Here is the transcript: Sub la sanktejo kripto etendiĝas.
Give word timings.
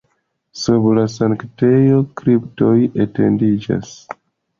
Sub 0.59 0.85
la 0.99 1.03
sanktejo 1.15 1.99
kripto 2.21 2.71
etendiĝas. 3.05 3.93